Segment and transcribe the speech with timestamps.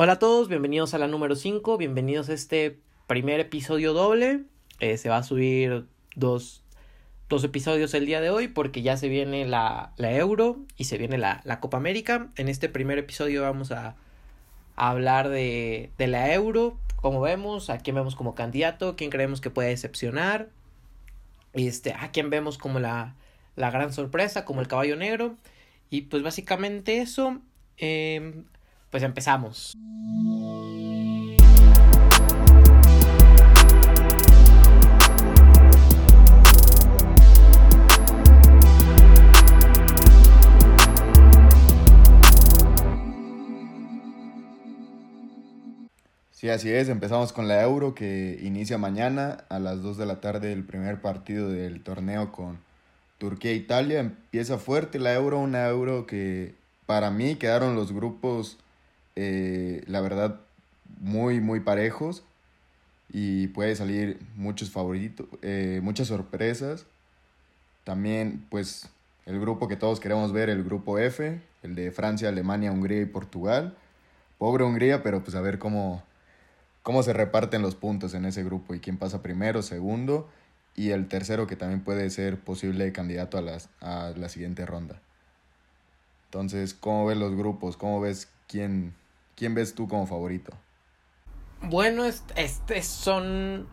[0.00, 4.44] Hola a todos, bienvenidos a la número 5, bienvenidos a este primer episodio doble.
[4.78, 6.62] Eh, se va a subir dos,
[7.28, 10.98] dos, episodios el día de hoy porque ya se viene la, la Euro y se
[10.98, 12.28] viene la, la, Copa América.
[12.36, 13.96] En este primer episodio vamos a,
[14.76, 19.40] a hablar de, de, la Euro, como vemos, a quién vemos como candidato, quién creemos
[19.40, 20.48] que puede decepcionar,
[21.54, 23.16] este, a quién vemos como la,
[23.56, 25.34] la gran sorpresa, como el caballo negro.
[25.90, 27.40] Y pues básicamente eso.
[27.78, 28.44] Eh,
[28.90, 29.76] pues empezamos.
[46.38, 50.20] Sí, así es, empezamos con la Euro que inicia mañana a las 2 de la
[50.20, 52.60] tarde el primer partido del torneo con
[53.18, 53.98] Turquía e Italia.
[53.98, 56.54] Empieza fuerte la Euro, una Euro que
[56.86, 58.56] para mí quedaron los grupos
[59.20, 60.40] eh, la verdad,
[61.00, 62.22] muy, muy parejos
[63.10, 66.86] y puede salir muchos favoritos, eh, muchas sorpresas.
[67.82, 68.88] También, pues,
[69.26, 73.06] el grupo que todos queremos ver, el grupo F, el de Francia, Alemania, Hungría y
[73.06, 73.76] Portugal.
[74.38, 76.04] Pobre Hungría, pero pues a ver cómo,
[76.84, 80.28] cómo se reparten los puntos en ese grupo y quién pasa primero, segundo
[80.76, 85.00] y el tercero que también puede ser posible candidato a, las, a la siguiente ronda.
[86.26, 87.76] Entonces, ¿cómo ves los grupos?
[87.76, 88.94] ¿Cómo ves quién,
[89.38, 90.52] ¿Quién ves tú como favorito?
[91.62, 93.68] Bueno, este, son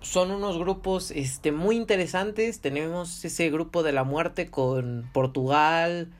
[0.00, 2.62] son unos grupos este muy interesantes.
[2.62, 6.10] Tenemos ese grupo de la muerte con Portugal,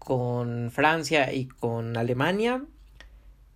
[0.00, 2.64] con Francia y con Alemania.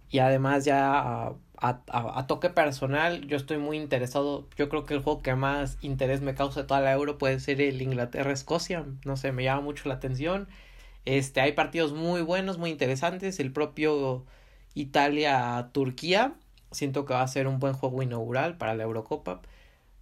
[0.08, 4.48] Y además ya a, a, toque personal, yo estoy muy interesado.
[4.56, 7.40] Yo creo que el juego que más interés me causa de toda la Euro puede
[7.40, 8.86] ser el Inglaterra-Escocia.
[9.04, 10.46] No sé, me llama mucho la atención.
[11.04, 13.40] Este, hay partidos muy buenos, muy interesantes.
[13.40, 14.24] El propio
[14.74, 16.34] Italia-Turquía.
[16.70, 19.42] Siento que va a ser un buen juego inaugural para la Eurocopa.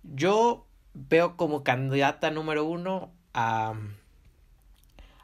[0.03, 3.75] Yo veo como candidata número uno a,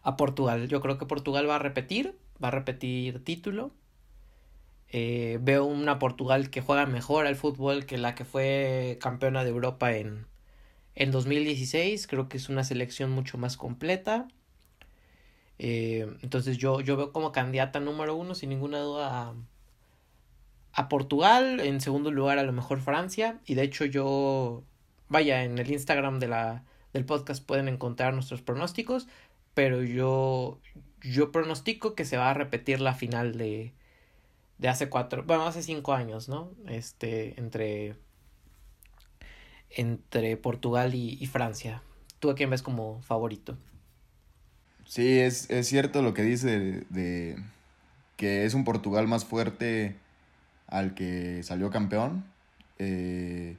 [0.02, 0.68] a Portugal.
[0.68, 3.72] Yo creo que Portugal va a repetir, va a repetir título.
[4.90, 9.50] Eh, veo una Portugal que juega mejor al fútbol que la que fue campeona de
[9.50, 10.26] Europa en,
[10.94, 12.06] en 2016.
[12.06, 14.28] Creo que es una selección mucho más completa.
[15.58, 19.34] Eh, entonces yo, yo veo como candidata número uno, sin ninguna duda,
[20.72, 21.60] a, Portugal.
[21.60, 23.40] En segundo lugar, a lo mejor Francia.
[23.46, 24.64] Y de hecho, yo,
[25.08, 29.08] vaya, en el Instagram de la, del podcast pueden encontrar nuestros pronósticos.
[29.54, 30.60] Pero yo,
[31.02, 33.74] yo pronostico que se va a repetir la final de,
[34.58, 36.52] de hace cuatro, bueno, hace cinco años, ¿no?
[36.68, 37.96] Este, entre,
[39.70, 41.82] entre Portugal y, y Francia.
[42.20, 43.56] ¿Tú a quién ves como favorito?
[44.88, 47.36] Sí, es, es cierto lo que dice de,
[48.16, 49.96] que es un Portugal más fuerte
[50.66, 52.24] al que salió campeón.
[52.78, 53.58] Eh,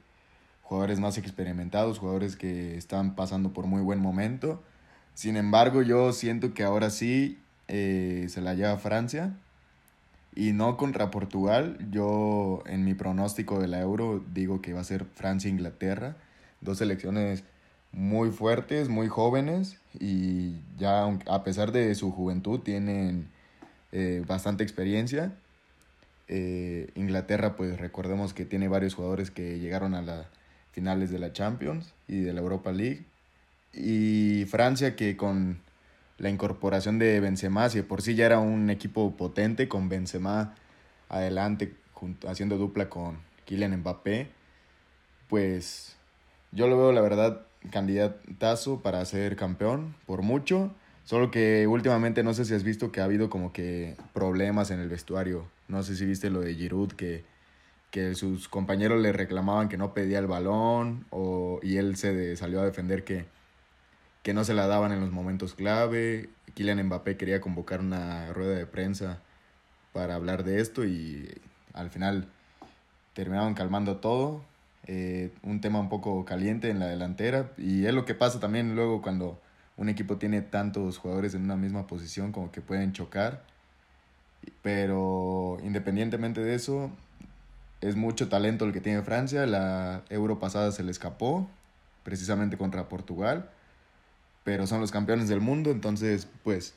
[0.62, 4.60] jugadores más experimentados, jugadores que están pasando por muy buen momento.
[5.14, 7.38] Sin embargo, yo siento que ahora sí
[7.68, 9.32] eh, se la lleva Francia.
[10.34, 11.78] Y no contra Portugal.
[11.92, 16.16] Yo en mi pronóstico de la Euro digo que va a ser Francia-Inglaterra.
[16.60, 17.44] Dos selecciones
[17.92, 23.28] muy fuertes, muy jóvenes y ya a pesar de su juventud tienen
[23.92, 25.32] eh, bastante experiencia.
[26.28, 30.26] Eh, Inglaterra, pues recordemos que tiene varios jugadores que llegaron a las
[30.72, 33.04] finales de la Champions y de la Europa League.
[33.72, 35.60] Y Francia que con
[36.18, 40.54] la incorporación de Benzema, si por sí ya era un equipo potente con Benzema
[41.08, 41.74] adelante
[42.28, 44.28] haciendo dupla con Kylian Mbappé,
[45.28, 45.96] pues
[46.52, 50.72] yo lo veo la verdad candidatazo para ser campeón, por mucho.
[51.04, 54.80] Solo que últimamente no sé si has visto que ha habido como que problemas en
[54.80, 55.48] el vestuario.
[55.68, 57.24] No sé si viste lo de Giroud, que,
[57.90, 62.60] que sus compañeros le reclamaban que no pedía el balón o, y él se salió
[62.60, 63.26] a defender que,
[64.22, 66.28] que no se la daban en los momentos clave.
[66.54, 69.20] Kylian Mbappé quería convocar una rueda de prensa
[69.92, 71.28] para hablar de esto y
[71.72, 72.28] al final
[73.14, 74.44] terminaron calmando todo.
[74.86, 78.74] Eh, un tema un poco caliente en la delantera y es lo que pasa también
[78.74, 79.38] luego cuando
[79.76, 83.42] un equipo tiene tantos jugadores en una misma posición como que pueden chocar.
[84.62, 86.90] Pero independientemente de eso,
[87.80, 89.46] es mucho talento el que tiene Francia.
[89.46, 91.48] La Euro pasada se le escapó,
[92.02, 93.48] precisamente contra Portugal.
[94.44, 96.74] Pero son los campeones del mundo, entonces pues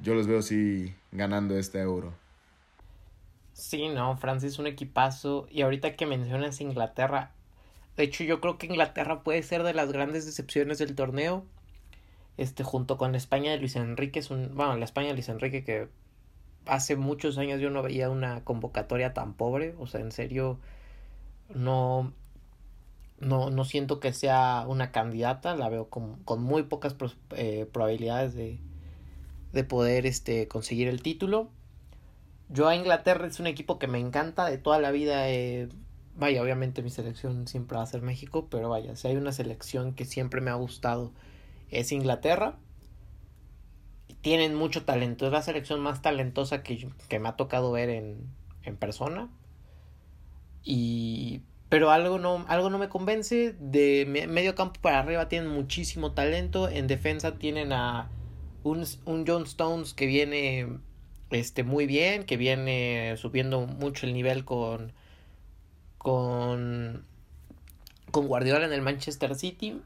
[0.00, 2.12] yo los veo así ganando este Euro.
[3.56, 5.46] Sí, no, Francia es un equipazo.
[5.50, 7.32] Y ahorita que mencionas Inglaterra,
[7.96, 11.44] de hecho yo creo que Inglaterra puede ser de las grandes decepciones del torneo.
[12.36, 15.64] Este, junto con España de Luis Enrique, es un, bueno, la España de Luis Enrique
[15.64, 15.88] que
[16.66, 20.58] hace muchos años yo no veía una convocatoria tan pobre, o sea, en serio,
[21.54, 22.12] no,
[23.20, 26.94] no, no siento que sea una candidata, la veo con, con muy pocas
[27.36, 28.60] eh, probabilidades de,
[29.54, 31.48] de poder este, conseguir el título.
[32.48, 35.28] Yo a Inglaterra es un equipo que me encanta de toda la vida.
[35.30, 35.68] Eh,
[36.14, 39.94] vaya, obviamente mi selección siempre va a ser México, pero vaya, si hay una selección
[39.94, 41.12] que siempre me ha gustado
[41.70, 42.58] es Inglaterra.
[44.20, 48.28] Tienen mucho talento, es la selección más talentosa que, que me ha tocado ver en,
[48.62, 49.28] en persona.
[50.62, 53.54] Y pero algo no, algo no me convence.
[53.58, 56.68] De medio campo para arriba tienen muchísimo talento.
[56.68, 58.10] En defensa tienen a
[58.62, 60.78] un, un John Stones que viene
[61.30, 64.92] este, muy bien, que viene subiendo mucho el nivel con,
[65.98, 67.04] con,
[68.10, 69.80] con Guardiola en el Manchester City.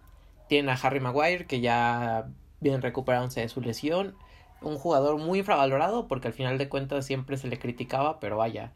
[0.48, 2.28] Tienen a Harry Maguire, que ya
[2.60, 4.14] viene recuperándose de su lesión.
[4.62, 8.72] Un jugador muy infravalorado, porque al final de cuentas siempre se le criticaba, pero vaya,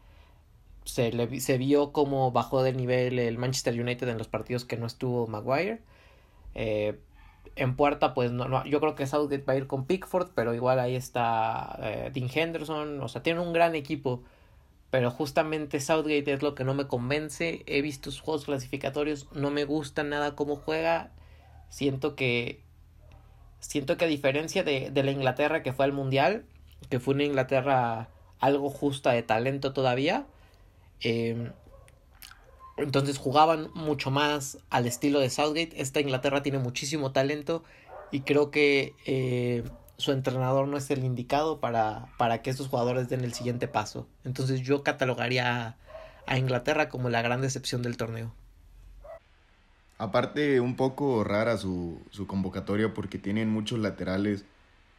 [0.85, 4.77] se, le, se vio como bajó de nivel el Manchester United en los partidos que
[4.77, 5.81] no estuvo Maguire.
[6.55, 6.99] Eh,
[7.55, 10.79] en puerta, pues no, yo creo que Southgate va a ir con Pickford, pero igual
[10.79, 14.23] ahí está eh, Dean Henderson, o sea, tiene un gran equipo,
[14.89, 17.63] pero justamente Southgate es lo que no me convence.
[17.65, 21.11] He visto sus juegos clasificatorios, no me gusta nada cómo juega.
[21.69, 22.61] Siento que
[23.59, 26.45] siento que a diferencia de, de la Inglaterra que fue al Mundial,
[26.89, 28.09] que fue una Inglaterra
[28.39, 30.25] algo justa de talento todavía,
[31.01, 31.51] eh,
[32.77, 35.81] entonces jugaban mucho más al estilo de Southgate.
[35.81, 37.63] Esta Inglaterra tiene muchísimo talento
[38.11, 39.63] y creo que eh,
[39.97, 44.07] su entrenador no es el indicado para, para que estos jugadores den el siguiente paso.
[44.23, 45.77] Entonces yo catalogaría
[46.27, 48.33] a, Inglaterra como la gran decepción del torneo.
[49.97, 54.43] Aparte, un poco rara su, su convocatoria porque tienen muchos laterales.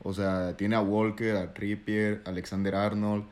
[0.03, 3.27] O sea, tiene a Walker, a Trippier, Alexander Arnold,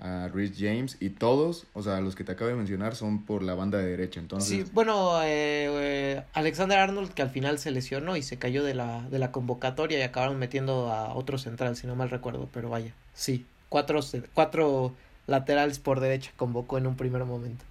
[0.00, 3.42] a Rhys James y todos, o sea, los que te acabo de mencionar son por
[3.42, 4.48] la banda de derecha, entonces...
[4.48, 8.74] Sí, bueno, eh, eh, Alexander Arnold que al final se lesionó y se cayó de
[8.74, 12.70] la, de la convocatoria y acabaron metiendo a otro central, si no mal recuerdo, pero
[12.70, 14.00] vaya, sí, cuatro,
[14.32, 14.94] cuatro
[15.26, 17.64] laterales por derecha convocó en un primer momento.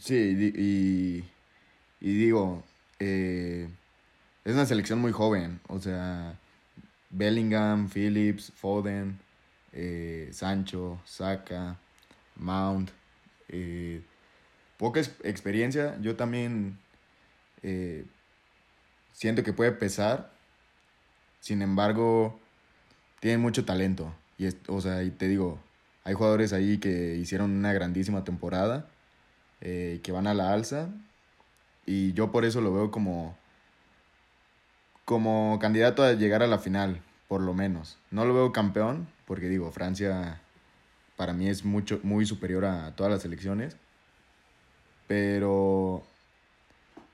[0.00, 1.24] Sí, y,
[2.00, 2.64] y digo,
[2.98, 3.68] eh,
[4.42, 6.38] es una selección muy joven, o sea,
[7.10, 9.18] Bellingham, Phillips, Foden
[9.80, 11.78] eh, Sancho, Saka,
[12.34, 12.90] Mount.
[13.48, 14.02] Eh,
[14.76, 15.96] poca experiencia.
[16.00, 16.76] Yo también
[17.62, 18.04] eh,
[19.12, 20.32] siento que puede pesar.
[21.38, 22.40] Sin embargo,
[23.20, 24.12] tiene mucho talento.
[24.36, 25.60] Y, o sea, y te digo,
[26.02, 28.88] hay jugadores ahí que hicieron una grandísima temporada,
[29.60, 30.88] que van a la alza.
[31.86, 33.36] Y yo por eso lo veo como,
[35.04, 37.98] como candidato a llegar a la final, por lo menos.
[38.10, 40.40] No lo veo campeón, porque digo, Francia
[41.16, 43.76] para mí es mucho, muy superior a todas las selecciones.
[45.06, 46.02] Pero,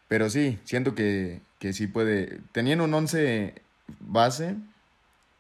[0.07, 3.55] pero sí, siento que, que sí puede, teniendo un 11
[3.99, 4.57] base,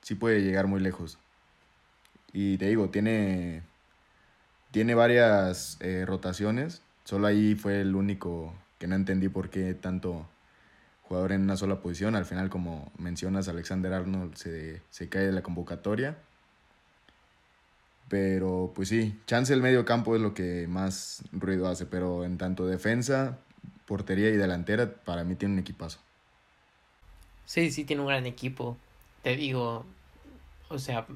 [0.02, 1.16] sí puede llegar muy lejos.
[2.32, 3.62] Y te digo, tiene,
[4.72, 6.82] tiene varias eh, rotaciones.
[7.04, 10.28] Solo ahí fue el único que no entendí por qué tanto
[11.02, 12.16] jugador en una sola posición.
[12.16, 16.16] Al final, como mencionas, Alexander Arnold se, se cae de la convocatoria.
[18.08, 22.38] Pero pues sí, chance el medio campo es lo que más ruido hace, pero en
[22.38, 23.38] tanto defensa,
[23.86, 25.98] portería y delantera, para mí tiene un equipazo.
[27.46, 28.76] Sí, sí, tiene un gran equipo.
[29.22, 29.84] Te digo,
[30.68, 31.06] o sea,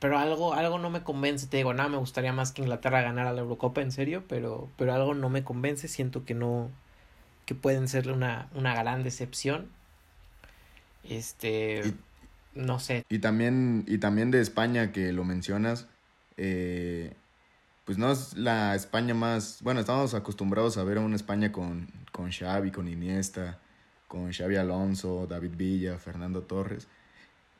[0.00, 1.46] pero algo, algo no me convence.
[1.46, 4.94] Te digo, nada, me gustaría más que Inglaterra ganara la Eurocopa, en serio, pero, pero
[4.94, 5.88] algo no me convence.
[5.88, 6.70] Siento que no,
[7.46, 9.68] que pueden ser una, una gran decepción.
[11.08, 11.94] Este
[12.54, 13.04] no sé.
[13.08, 15.86] Y también, y también de España, que lo mencionas,
[16.36, 17.14] eh,
[17.84, 21.88] pues no es la España más, bueno, estamos acostumbrados a ver a una España con,
[22.12, 23.58] con Xavi, con Iniesta,
[24.08, 26.86] con Xavi Alonso, David Villa, Fernando Torres.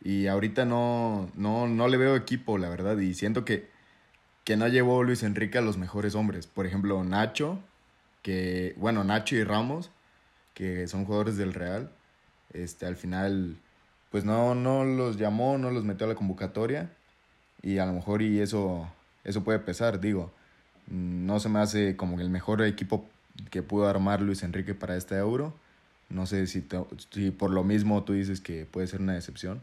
[0.02, 3.68] Y ahorita no, no, no le veo equipo, la verdad, y siento que,
[4.44, 6.46] que no llevó Luis Enrique a los mejores hombres.
[6.46, 7.58] Por ejemplo, Nacho,
[8.22, 9.90] que, bueno, Nacho y Ramos,
[10.54, 11.90] que son jugadores del Real,
[12.52, 13.56] este, al final
[14.14, 16.88] pues no, no los llamó, no los metió a la convocatoria
[17.62, 18.88] y a lo mejor y eso,
[19.24, 20.30] eso puede pesar, digo,
[20.86, 23.08] no se me hace como el mejor equipo
[23.50, 25.52] que pudo armar Luis Enrique para este euro.
[26.10, 26.64] No sé si,
[27.10, 29.60] si por lo mismo tú dices que puede ser una decepción.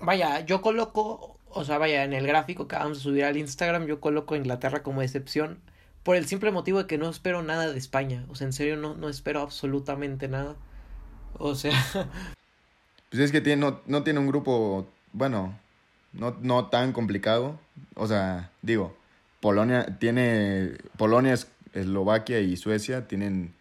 [0.00, 3.86] Vaya, yo coloco, o sea, vaya, en el gráfico que vamos a subir al Instagram,
[3.86, 5.60] yo coloco a Inglaterra como decepción
[6.02, 8.24] por el simple motivo de que no espero nada de España.
[8.28, 10.56] O sea, en serio no, no espero absolutamente nada.
[11.38, 11.72] O sea,
[13.16, 15.58] Pues es que tiene, no, tiene un grupo, bueno,
[16.12, 17.58] no, no tan complicado.
[17.94, 18.94] O sea, digo,
[19.40, 21.34] Polonia tiene, Polonia,
[21.72, 23.54] Eslovaquia y Suecia tienen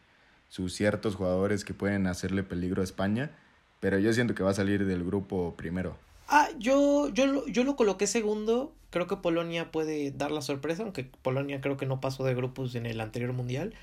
[0.49, 3.31] sus ciertos jugadores que pueden hacerle peligro a España,
[3.79, 5.95] pero yo siento que va a salir del grupo primero.
[6.27, 8.73] Ah, yo, yo, yo lo coloqué segundo.
[8.89, 12.75] Creo que Polonia puede dar la sorpresa, aunque Polonia creo que no pasó de grupos
[12.75, 13.73] en el anterior mundial.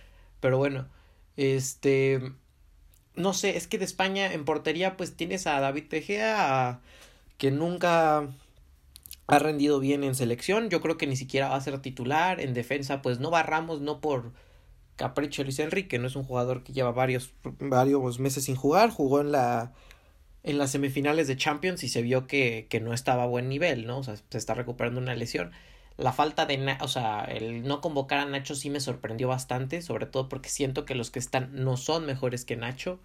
[0.41, 0.87] Pero bueno,
[1.39, 2.35] este.
[3.17, 6.81] No sé, es que de España en portería, pues tienes a David Tegea,
[7.39, 8.29] que nunca
[9.27, 10.71] ha rendido bien en selección.
[10.71, 12.41] Yo creo que ni siquiera va a ser titular.
[12.41, 14.33] En defensa, pues no va Ramos, no por
[14.97, 18.91] capricho Luis Enrique, no es un jugador que lleva varios, varios meses sin jugar.
[18.91, 19.73] Jugó en la
[20.45, 23.87] en las semifinales de Champions y se vio que, que no estaba a buen nivel,
[23.87, 23.99] ¿no?
[23.99, 25.53] O sea, se está recuperando una lesión.
[26.03, 30.07] La falta de, o sea, el no convocar a Nacho sí me sorprendió bastante, sobre
[30.07, 33.01] todo porque siento que los que están no son mejores que Nacho.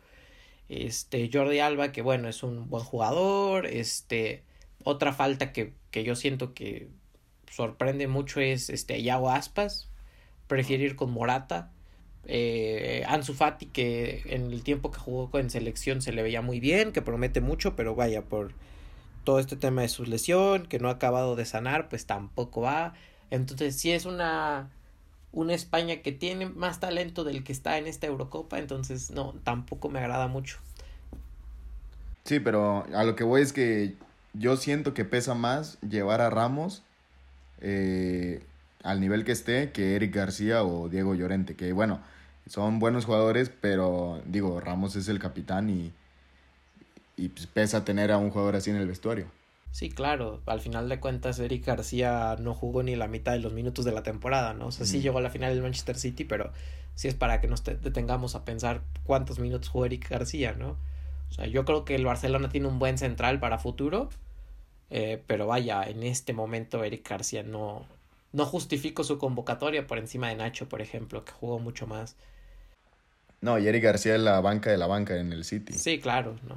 [0.69, 3.67] Este, Jordi Alba, que bueno, es un buen jugador.
[3.67, 4.43] Este,
[4.83, 6.89] otra falta que, que yo siento que
[7.51, 9.89] sorprende mucho es este, Yago Aspas.
[10.47, 11.71] Prefiere ir con Morata
[12.27, 16.59] eh, Ansu Fati que en el tiempo que jugó en selección se le veía muy
[16.59, 18.53] bien, que promete mucho, pero vaya, por
[19.27, 22.93] todo este tema de su lesión, que no ha acabado de sanar, pues tampoco va.
[23.29, 24.69] Entonces, si es una,
[25.33, 29.89] una España que tiene más talento del que está en esta Eurocopa, entonces no, tampoco
[29.89, 30.59] me agrada mucho.
[32.23, 33.95] Sí, pero a lo que voy es que
[34.31, 36.83] yo siento que pesa más llevar a Ramos
[37.59, 38.45] eh,
[38.81, 41.99] al nivel que esté que Eric García o Diego Llorente, que bueno,
[42.45, 45.91] son buenos jugadores, pero digo, Ramos es el capitán y,
[47.17, 49.25] y pues, pesa tener a un jugador así en el vestuario.
[49.71, 53.53] Sí, claro, al final de cuentas Eric García no jugó ni la mitad de los
[53.53, 54.67] minutos de la temporada, ¿no?
[54.67, 56.51] O sea, sí llegó a la final del Manchester City, pero
[56.95, 60.77] sí es para que nos detengamos a pensar cuántos minutos jugó Eric García, ¿no?
[61.29, 64.09] O sea, yo creo que el Barcelona tiene un buen central para futuro,
[64.89, 67.85] eh, pero vaya, en este momento Eric García no,
[68.31, 72.15] no justifico su convocatoria por encima de Nacho, por ejemplo, que jugó mucho más.
[73.41, 75.73] No, y Eric García es la banca de la banca en el City.
[75.73, 76.55] Sí, claro, no.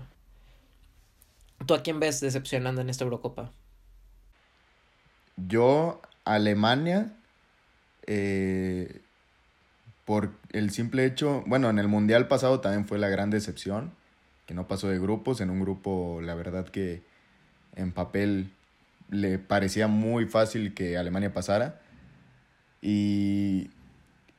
[1.66, 3.52] ¿Tú a quién ves decepcionando en esta Eurocopa?
[5.36, 7.12] Yo, Alemania,
[8.06, 9.00] eh,
[10.04, 13.92] por el simple hecho, bueno, en el Mundial pasado también fue la gran decepción,
[14.46, 17.02] que no pasó de grupos, en un grupo, la verdad que
[17.76, 18.52] en papel
[19.10, 21.80] le parecía muy fácil que Alemania pasara.
[22.82, 23.70] Y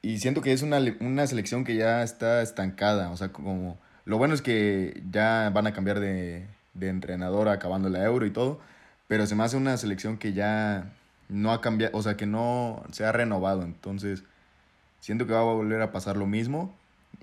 [0.01, 3.11] y siento que es una, una selección que ya está estancada.
[3.11, 3.79] O sea, como.
[4.05, 8.31] Lo bueno es que ya van a cambiar de, de entrenador acabando la euro y
[8.31, 8.59] todo.
[9.07, 10.93] Pero se me hace una selección que ya
[11.29, 11.97] no ha cambiado.
[11.97, 13.63] O sea, que no se ha renovado.
[13.63, 14.23] Entonces,
[14.99, 16.73] siento que va a volver a pasar lo mismo.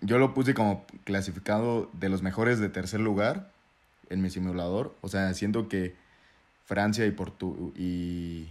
[0.00, 3.50] Yo lo puse como clasificado de los mejores de tercer lugar
[4.10, 4.94] en mi simulador.
[5.00, 5.96] O sea, siento que
[6.66, 8.48] Francia y, Portu y,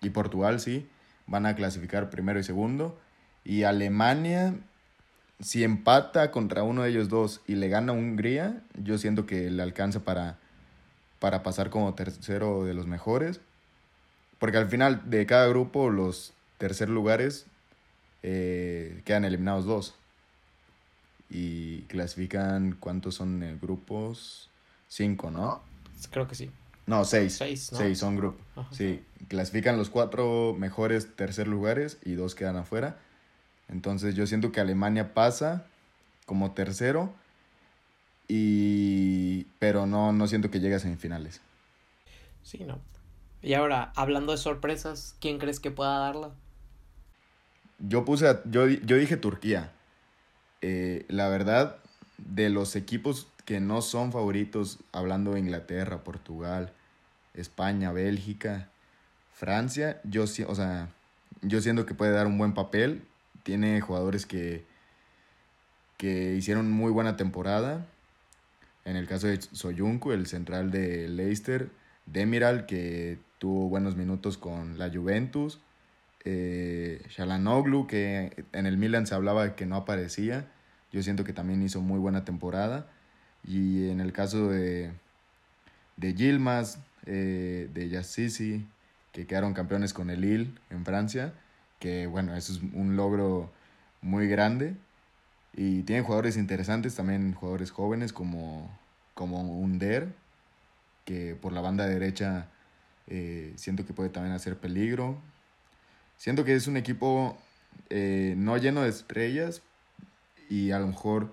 [0.00, 0.88] y Portugal sí
[1.26, 2.98] van a clasificar primero y segundo.
[3.44, 4.54] Y Alemania,
[5.40, 9.50] si empata contra uno de ellos dos y le gana a Hungría, yo siento que
[9.50, 10.38] le alcanza para,
[11.20, 13.40] para pasar como tercero de los mejores.
[14.38, 17.46] Porque al final de cada grupo, los tercer lugares
[18.22, 19.94] eh, quedan eliminados dos.
[21.30, 24.48] Y clasifican, ¿cuántos son en grupos?
[24.88, 25.62] Cinco, ¿no?
[26.10, 26.50] Creo que sí.
[26.86, 27.34] No, seis.
[27.36, 28.40] Seis, seis son grupos.
[28.72, 32.98] Sí, clasifican los cuatro mejores tercer lugares y dos quedan afuera.
[33.68, 35.66] Entonces yo siento que Alemania pasa
[36.26, 37.12] como tercero,
[38.28, 41.40] y, pero no, no siento que llegue a semifinales.
[42.42, 42.78] Sí, no.
[43.42, 46.32] Y ahora, hablando de sorpresas, ¿quién crees que pueda darla?
[47.78, 49.72] Yo puse, yo, yo dije Turquía.
[50.60, 51.76] Eh, la verdad,
[52.18, 56.72] de los equipos que no son favoritos, hablando de Inglaterra, Portugal,
[57.34, 58.68] España, Bélgica,
[59.32, 60.88] Francia, yo, o sea,
[61.42, 63.02] yo siento que puede dar un buen papel
[63.42, 64.64] tiene jugadores que,
[65.96, 67.86] que hicieron muy buena temporada.
[68.84, 71.70] En el caso de Soyuncu, el central de Leicester,
[72.06, 75.60] Demiral, que tuvo buenos minutos con la Juventus,
[76.24, 80.48] eh, Shalanoglu, que en el Milan se hablaba que no aparecía,
[80.92, 82.86] yo siento que también hizo muy buena temporada.
[83.46, 84.90] Y en el caso de,
[85.96, 88.66] de Gilmas, eh, de Yassisi,
[89.12, 91.34] que quedaron campeones con el Lille en Francia,
[91.78, 93.50] que bueno, eso es un logro
[94.00, 94.76] muy grande.
[95.54, 98.70] Y tiene jugadores interesantes, también jugadores jóvenes como,
[99.14, 100.14] como Under,
[101.04, 102.48] que por la banda derecha
[103.08, 105.18] eh, siento que puede también hacer peligro.
[106.16, 107.36] Siento que es un equipo
[107.90, 109.62] eh, no lleno de estrellas
[110.48, 111.32] y a lo mejor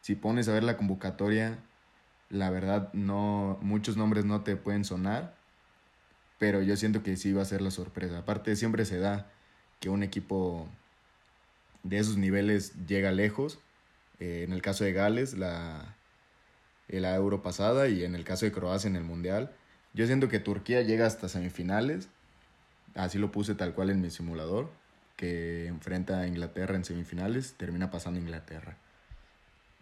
[0.00, 1.58] si pones a ver la convocatoria,
[2.30, 5.34] la verdad no muchos nombres no te pueden sonar,
[6.38, 8.18] pero yo siento que sí va a ser la sorpresa.
[8.18, 9.30] Aparte, siempre se da
[9.80, 10.68] que un equipo
[11.82, 13.58] de esos niveles llega lejos.
[14.20, 15.96] Eh, en el caso de Gales, la,
[16.88, 19.52] la Euro pasada, y en el caso de Croacia en el Mundial.
[19.94, 22.08] Yo siento que Turquía llega hasta semifinales.
[22.94, 24.70] Así lo puse tal cual en mi simulador.
[25.16, 27.54] Que enfrenta a Inglaterra en semifinales.
[27.56, 28.76] Termina pasando Inglaterra.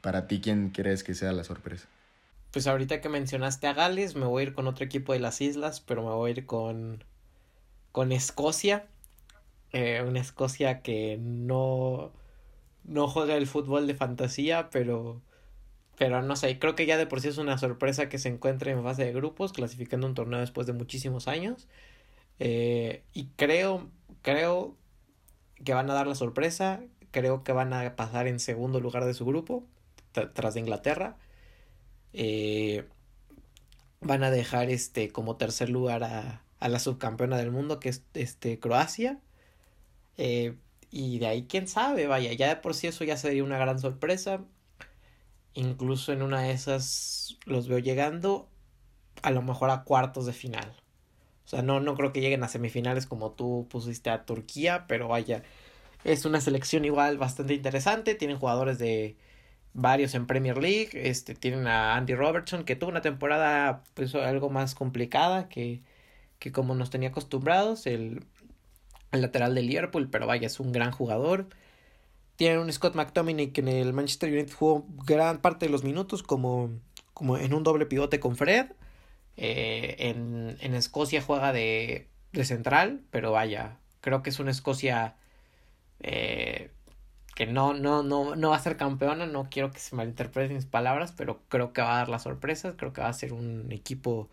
[0.01, 1.89] Para ti, ¿quién crees que sea la sorpresa?
[2.53, 5.41] Pues ahorita que mencionaste a Gales, me voy a ir con otro equipo de las
[5.41, 7.03] islas, pero me voy a ir con,
[7.91, 8.87] con Escocia.
[9.75, 12.13] Eh, una Escocia que no,
[12.85, 15.21] no juega el fútbol de fantasía, pero,
[15.99, 18.71] pero no sé, creo que ya de por sí es una sorpresa que se encuentre
[18.71, 21.67] en fase de grupos, clasificando un torneo después de muchísimos años.
[22.39, 23.91] Eh, y creo,
[24.23, 24.77] creo
[25.65, 29.15] que van a dar la sorpresa, creo que van a pasar en segundo lugar de
[29.15, 29.67] su grupo,
[30.13, 31.17] tras de Inglaterra.
[32.13, 32.87] Eh,
[34.01, 38.05] van a dejar este como tercer lugar a, a, la subcampeona del mundo que es
[38.15, 39.21] este Croacia
[40.19, 40.57] eh,
[40.91, 43.79] y de ahí quién sabe vaya ya de por sí eso ya sería una gran
[43.79, 44.45] sorpresa.
[45.55, 48.49] Incluso en una de esas los veo llegando
[49.23, 50.75] a lo mejor a cuartos de final.
[51.45, 55.09] O sea no no creo que lleguen a semifinales como tú pusiste a Turquía pero
[55.09, 55.43] vaya
[56.05, 58.15] es una selección igual bastante interesante.
[58.15, 59.17] Tienen jugadores de
[59.75, 60.91] varios en Premier League.
[60.95, 65.83] Este, tienen a Andy Robertson, que tuvo una temporada pues algo más complicada que,
[66.39, 68.25] que como nos tenía acostumbrados, el,
[69.15, 71.49] el, lateral de Liverpool, pero vaya, es un gran jugador.
[72.37, 76.23] Tienen un Scott McTominay que en el Manchester United jugó gran parte de los minutos
[76.23, 76.71] como,
[77.15, 78.67] como en un doble pivote con Fred.
[79.37, 85.17] Eh, en, en Escocia juega de, de central, pero vaya, creo que es una Escocia
[86.01, 86.71] eh,
[87.35, 90.67] que no, no, no, no va a ser campeona, no quiero que se malinterpreten mis
[90.67, 93.73] palabras, pero creo que va a dar las sorpresas, creo que va a ser un
[93.73, 94.29] equipo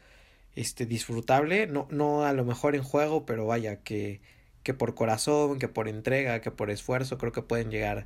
[0.55, 4.21] este disfrutable, no, no a lo mejor en juego, pero vaya que,
[4.63, 8.05] que por corazón, que por entrega, que por esfuerzo, creo que pueden llegar,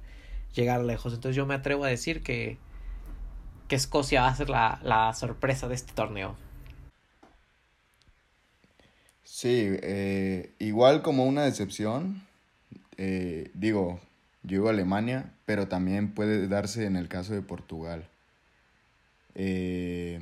[0.53, 1.13] llegar lejos.
[1.13, 2.57] Entonces yo me atrevo a decir que,
[3.67, 6.35] que Escocia va a ser la, la sorpresa de este torneo.
[9.23, 12.23] Sí, eh, igual como una decepción,
[12.97, 13.99] eh, digo,
[14.43, 18.07] yo a Alemania, pero también puede darse en el caso de Portugal.
[19.33, 20.21] Eh,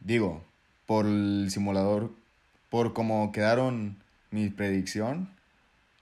[0.00, 0.44] digo,
[0.84, 2.10] por el simulador,
[2.68, 4.01] por cómo quedaron
[4.32, 5.30] mi predicción,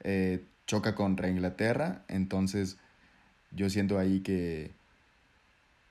[0.02, 2.78] eh, choca contra Inglaterra, entonces
[3.50, 4.70] yo siento ahí que,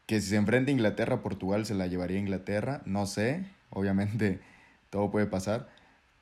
[0.07, 4.39] que si se enfrenta Inglaterra, Portugal se la llevaría Inglaterra, no sé, obviamente
[4.89, 5.69] todo puede pasar,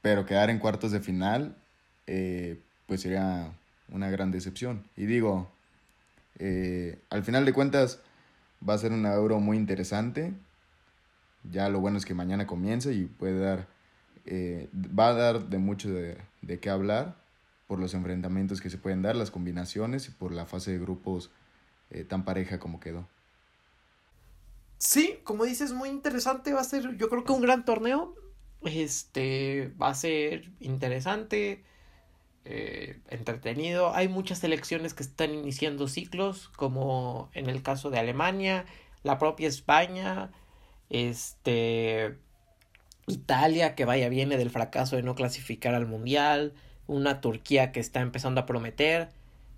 [0.02, 1.56] pero quedar en cuartos de final,
[2.08, 3.52] eh, pues sería
[3.90, 4.84] una gran decepción.
[4.96, 5.50] Y digo,
[6.40, 8.00] eh, al final de cuentas
[8.68, 10.34] va a ser una euro muy interesante.
[11.52, 13.68] Ya lo bueno es que mañana comience y puede dar,
[14.28, 17.16] eh, va a dar de mucho de, de qué hablar
[17.68, 21.32] por los enfrentamientos que se pueden dar, las combinaciones y por la fase de grupos
[21.90, 23.08] eh, tan pareja como quedó.
[24.78, 26.54] Sí, como dices, muy interesante.
[26.54, 28.16] Va a ser, yo creo que un gran torneo.
[28.64, 31.64] Este va a ser interesante.
[32.50, 33.94] Eh, entretenido.
[33.94, 38.66] Hay muchas selecciones que están iniciando ciclos, como en el caso de Alemania,
[39.04, 40.32] la propia España,
[40.90, 42.18] este
[43.08, 46.54] Italia, que vaya viene del fracaso de no clasificar al Mundial,
[46.88, 49.10] una Turquía que está empezando a prometer.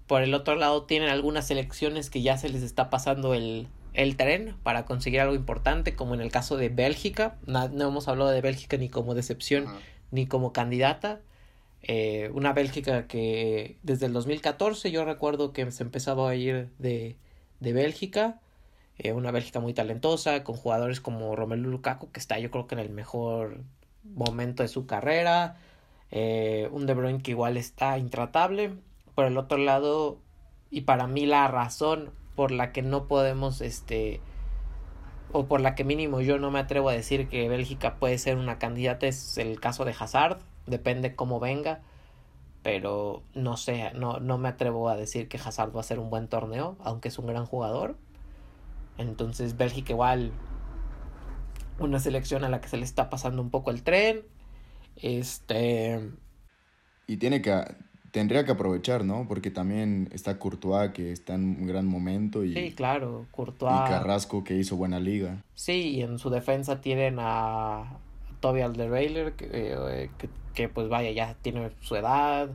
[0.08, 4.18] Por el otro lado tienen algunas selecciones que ya se les está pasando el, el
[4.18, 7.38] tren para conseguir algo importante, como en el caso de Bélgica.
[7.48, 9.66] No, hemos hablado de Bélgica ni como decepción
[10.12, 11.20] ni como candidata.
[11.82, 17.16] Eh, una Bélgica que desde el 2014 yo recuerdo que se empezaba a ir de,
[17.60, 18.40] de Bélgica.
[19.00, 22.76] Eh, una Bélgica muy talentosa, con jugadores como Romelu Lukaku, que está yo creo que
[22.76, 23.64] en el mejor
[24.04, 25.58] momento de su carrera.
[26.12, 28.74] Eh, un De Bruyne que igual está intratable.
[29.16, 30.20] Por el otro lado,
[30.70, 34.22] y para mí la razón por la que no podemos, este,
[35.32, 38.38] o por la que mínimo yo no me atrevo a decir que Bélgica puede ser
[38.38, 41.82] una candidata es el caso de Hazard depende cómo venga.
[42.62, 46.10] Pero no sé, no, no me atrevo a decir que Hazard va a ser un
[46.10, 47.96] buen torneo, aunque es un gran jugador.
[49.00, 50.32] Entonces Bélgica igual
[51.80, 54.22] una selección a la que se le está pasando un poco el tren.
[54.96, 56.00] Este
[57.08, 57.64] y tiene que
[58.12, 59.28] tendría que aprovechar, ¿no?
[59.28, 63.82] Porque también está Courtois que está en un gran momento y Sí, claro, Courtois.
[63.88, 65.44] Y Carrasco que hizo buena liga.
[65.56, 67.98] Sí, y en su defensa tienen a
[68.40, 72.50] Toby Alderweiler que, eh, que que pues vaya, ya tiene su edad,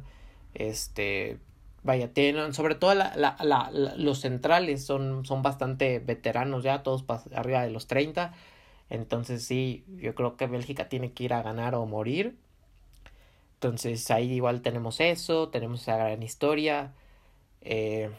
[0.52, 1.38] este,
[1.84, 7.04] vaya, tienen, sobre todo la, la, la, los centrales son, son bastante veteranos ya, todos
[7.34, 8.32] arriba de los 30,
[8.90, 12.36] entonces sí, yo creo que Bélgica tiene que ir a ganar o morir,
[13.54, 16.92] Entonces ahí igual tenemos eso, tenemos esa gran historia.
[17.62, 18.10] Eh,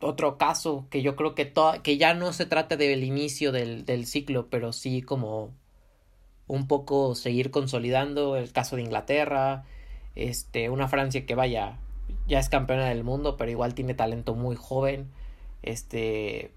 [0.00, 4.06] otro caso que yo creo que, que ya no se trata del inicio del, del
[4.06, 5.52] ciclo, pero sí como
[6.46, 9.64] un poco seguir consolidando el caso de Inglaterra,
[10.14, 11.78] este, una Francia que vaya,
[12.26, 15.08] ya es campeona del mundo, pero igual tiene talento muy joven,
[15.62, 16.52] este,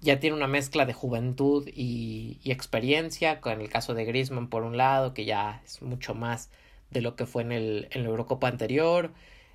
[0.00, 4.62] ya tiene una mezcla de juventud y, y experiencia, con el caso de Griezmann por
[4.64, 6.50] un lado, que ya es mucho más
[6.90, 9.12] de lo que fue en, el, en la Eurocopa anterior,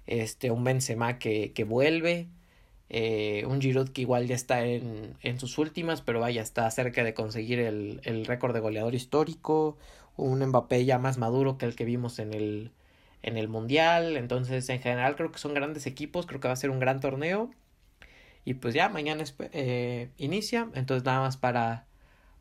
[0.08, 2.28] este, un Benzema que, que vuelve,
[2.89, 7.04] eh, un Giroud que igual ya está en, en, sus últimas, pero vaya, está cerca
[7.04, 9.78] de conseguir el, el récord de goleador histórico.
[10.17, 12.71] Un Mbappé ya más maduro que el que vimos en el,
[13.23, 14.17] en el Mundial.
[14.17, 16.25] Entonces, en general, creo que son grandes equipos.
[16.25, 17.51] Creo que va a ser un gran torneo.
[18.45, 20.69] Y pues ya, mañana eh, inicia.
[20.73, 21.86] Entonces, nada más para.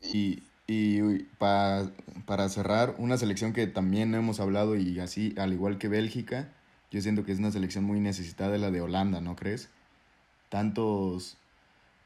[0.01, 1.91] Y, y para,
[2.25, 6.49] para cerrar, una selección que también hemos hablado y así, al igual que Bélgica,
[6.91, 9.69] yo siento que es una selección muy necesitada, la de Holanda, ¿no crees?
[10.49, 11.37] tantos,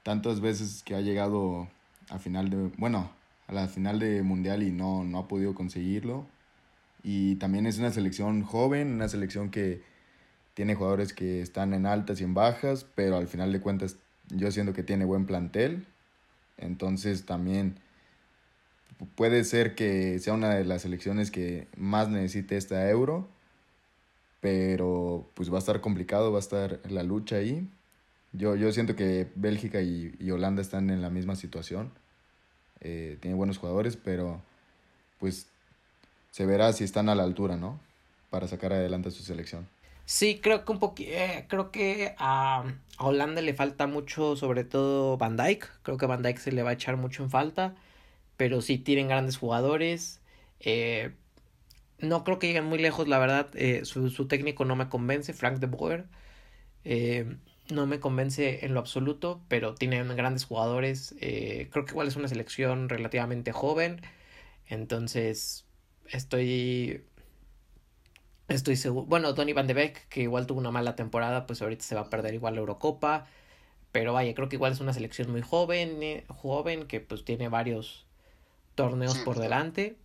[0.03, 1.67] tantas veces que ha llegado
[2.09, 3.09] a final de, bueno,
[3.47, 6.27] a la final de mundial y no, no ha podido conseguirlo.
[7.03, 9.81] Y también es una selección joven, una selección que
[10.53, 13.97] tiene jugadores que están en altas y en bajas, pero al final de cuentas
[14.29, 15.85] yo siento que tiene buen plantel.
[16.57, 17.75] Entonces también
[19.15, 23.27] puede ser que sea una de las selecciones que más necesite esta euro,
[24.39, 27.69] pero pues va a estar complicado, va a estar la lucha ahí.
[28.31, 31.91] Yo, yo siento que Bélgica y, y Holanda están en la misma situación.
[32.81, 34.41] Eh, tiene buenos jugadores, pero
[35.19, 35.47] pues
[36.33, 37.79] se verá si están a la altura, ¿no?
[38.31, 39.67] Para sacar adelante su selección.
[40.05, 42.63] Sí, creo que un poquito, eh, creo que a,
[42.97, 45.69] Holanda le falta mucho, sobre todo Van Dijk.
[45.83, 47.75] Creo que Van Dijk se le va a echar mucho en falta,
[48.35, 50.21] pero sí tienen grandes jugadores.
[50.59, 51.11] Eh,
[51.99, 53.51] no creo que lleguen muy lejos, la verdad.
[53.53, 56.07] Eh, su, su, técnico no me convence, Frank de Boer.
[57.71, 61.15] No me convence en lo absoluto, pero tienen grandes jugadores.
[61.19, 64.01] Creo que igual es una selección relativamente joven.
[64.67, 65.65] Entonces,
[66.17, 67.03] estoy.
[68.47, 69.05] Estoy seguro.
[69.07, 72.01] Bueno, Tony Van de Beek, que igual tuvo una mala temporada, pues ahorita se va
[72.01, 73.25] a perder igual la Eurocopa.
[73.91, 77.47] Pero vaya, creo que igual es una selección muy joven, eh, joven, que pues tiene
[77.47, 78.05] varios
[78.75, 79.95] torneos por delante.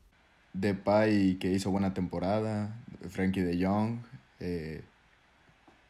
[0.53, 2.77] Depay, que hizo buena temporada.
[3.09, 4.01] Frankie de Jong.
[4.41, 4.83] Eh,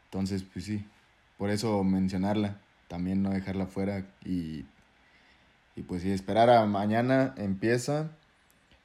[0.04, 0.84] entonces, pues sí,
[1.36, 4.64] por eso mencionarla, también no dejarla fuera y,
[5.76, 8.10] y pues sí, esperar a mañana empieza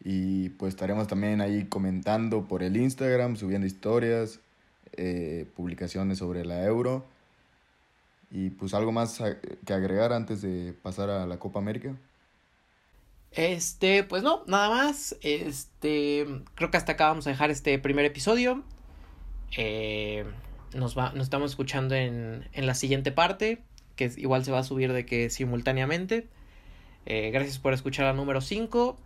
[0.03, 4.39] y pues estaremos también ahí comentando por el Instagram, subiendo historias,
[4.93, 7.05] eh, publicaciones sobre la euro
[8.29, 9.21] y pues algo más
[9.65, 11.95] que agregar antes de pasar a la Copa América.
[13.31, 15.15] Este, pues no, nada más.
[15.21, 18.63] Este, creo que hasta acá vamos a dejar este primer episodio.
[19.57, 20.25] Eh,
[20.73, 23.59] nos, va, nos estamos escuchando en, en la siguiente parte,
[23.95, 26.27] que igual se va a subir de que simultáneamente.
[27.05, 28.97] Eh, gracias por escuchar la número 5.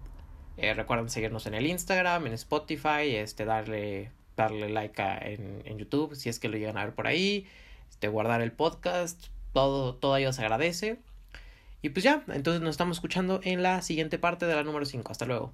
[0.58, 6.16] Eh, recuerden seguirnos en el Instagram, en Spotify, este, darle, darle like en, en, YouTube
[6.16, 7.46] si es que lo llegan a ver por ahí,
[7.90, 11.00] este, guardar el podcast, todo, todo ello se agradece.
[11.82, 15.12] Y pues ya, entonces nos estamos escuchando en la siguiente parte de la número 5.
[15.12, 15.54] Hasta luego.